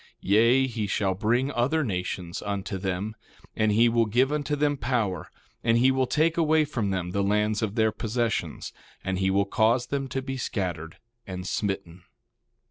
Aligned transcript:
1:11 0.01 0.07
Yea, 0.31 0.65
he 0.65 0.89
will 0.99 1.13
bring 1.13 1.51
other 1.51 1.83
nations 1.83 2.41
unto 2.41 2.79
them, 2.79 3.15
and 3.55 3.71
he 3.71 3.87
will 3.87 4.07
give 4.07 4.31
unto 4.31 4.55
them 4.55 4.75
power, 4.75 5.29
and 5.63 5.77
he 5.77 5.91
will 5.91 6.07
take 6.07 6.37
away 6.37 6.65
from 6.65 6.89
them 6.89 7.11
the 7.11 7.21
lands 7.21 7.61
of 7.61 7.75
their 7.75 7.91
possessions, 7.91 8.73
and 9.03 9.19
he 9.19 9.29
will 9.29 9.45
cause 9.45 9.85
them 9.85 10.07
to 10.07 10.19
be 10.23 10.37
scattered 10.37 10.97
and 11.27 11.45
smitten. 11.45 12.01